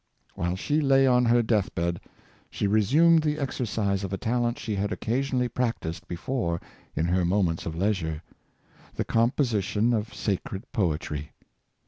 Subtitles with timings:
[0.33, 2.01] While she lay on her death bed,
[2.49, 6.59] she resumed the exercise of a talent she had occasionally practiced before
[6.95, 8.23] in her moments of leisure—
[8.95, 11.33] the composition of sacred poetry.